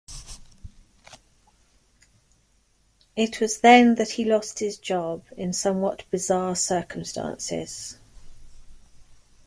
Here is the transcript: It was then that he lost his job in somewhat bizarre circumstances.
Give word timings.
It 3.15 3.39
was 3.39 3.59
then 3.59 3.93
that 3.99 4.09
he 4.09 4.25
lost 4.25 4.57
his 4.57 4.79
job 4.79 5.23
in 5.37 5.53
somewhat 5.53 6.05
bizarre 6.09 6.55
circumstances. 6.55 7.99